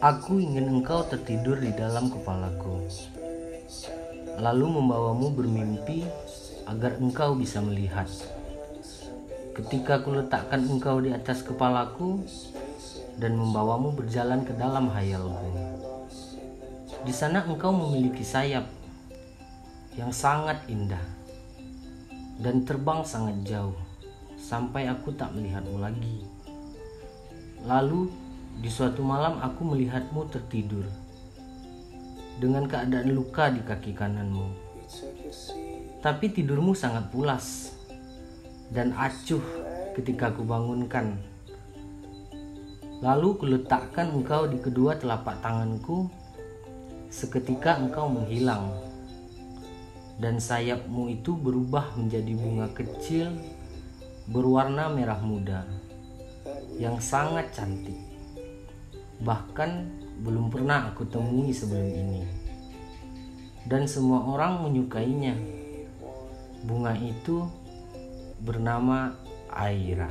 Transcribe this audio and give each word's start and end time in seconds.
Aku 0.00 0.40
ingin 0.40 0.80
engkau 0.80 1.04
tertidur 1.04 1.60
di 1.60 1.76
dalam 1.76 2.08
kepalaku, 2.08 2.88
lalu 4.40 4.66
membawamu 4.80 5.28
bermimpi 5.36 6.08
agar 6.64 6.96
engkau 6.96 7.36
bisa 7.36 7.60
melihat. 7.60 8.08
Ketika 9.52 10.00
ku 10.00 10.16
letakkan 10.16 10.64
engkau 10.64 11.04
di 11.04 11.12
atas 11.12 11.44
kepalaku 11.44 12.24
dan 13.20 13.36
membawamu 13.36 13.92
berjalan 13.92 14.40
ke 14.40 14.56
dalam 14.56 14.88
hayalku. 14.88 15.52
Di 17.04 17.12
sana 17.12 17.44
engkau 17.44 17.68
memiliki 17.68 18.24
sayap 18.24 18.64
yang 20.00 20.16
sangat 20.16 20.64
indah 20.72 21.04
dan 22.40 22.64
terbang 22.64 23.04
sangat 23.04 23.36
jauh 23.44 23.76
sampai 24.40 24.88
aku 24.88 25.12
tak 25.12 25.28
melihatmu 25.36 25.76
lagi. 25.76 26.24
Lalu 27.68 28.29
di 28.60 28.68
suatu 28.68 29.00
malam 29.00 29.40
aku 29.40 29.72
melihatmu 29.72 30.28
tertidur 30.28 30.84
dengan 32.36 32.68
keadaan 32.68 33.08
luka 33.16 33.48
di 33.48 33.64
kaki 33.64 33.96
kananmu. 33.96 34.52
Tapi 36.04 36.26
tidurmu 36.28 36.76
sangat 36.76 37.08
pulas 37.08 37.72
dan 38.68 38.92
acuh 38.92 39.40
ketika 39.96 40.28
aku 40.28 40.44
bangunkan. 40.44 41.16
Lalu 43.00 43.40
kuletakkan 43.40 44.12
engkau 44.12 44.44
di 44.44 44.60
kedua 44.60 45.00
telapak 45.00 45.40
tanganku. 45.40 46.12
Seketika 47.10 47.80
engkau 47.80 48.06
menghilang 48.06 48.70
dan 50.20 50.38
sayapmu 50.38 51.10
itu 51.10 51.32
berubah 51.34 51.96
menjadi 51.98 52.38
bunga 52.38 52.70
kecil 52.70 53.34
berwarna 54.30 54.92
merah 54.92 55.18
muda 55.18 55.66
yang 56.78 57.02
sangat 57.02 57.50
cantik 57.50 58.09
bahkan 59.20 59.88
belum 60.24 60.48
pernah 60.48 60.92
aku 60.92 61.04
temui 61.08 61.52
sebelum 61.52 61.88
ini. 61.88 62.22
Dan 63.68 63.84
semua 63.84 64.24
orang 64.24 64.64
menyukainya. 64.64 65.36
Bunga 66.64 66.92
itu 66.96 67.44
bernama 68.40 69.16
Aira. 69.52 70.08